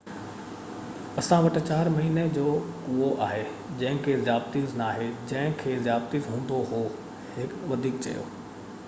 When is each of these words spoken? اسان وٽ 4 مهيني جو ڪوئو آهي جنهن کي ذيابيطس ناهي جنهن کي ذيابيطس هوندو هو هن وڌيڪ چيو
اسان 1.21 1.43
وٽ 1.47 1.57
4 1.65 1.91
مهيني 1.95 2.23
جو 2.37 2.45
ڪوئو 2.85 3.09
آهي 3.25 3.43
جنهن 3.81 4.01
کي 4.07 4.15
ذيابيطس 4.23 4.73
ناهي 4.81 5.05
جنهن 5.33 5.53
کي 5.61 5.77
ذيابيطس 5.89 6.31
هوندو 6.33 6.63
هو 6.73 6.81
هن 7.37 7.55
وڌيڪ 7.73 8.03
چيو 8.09 8.25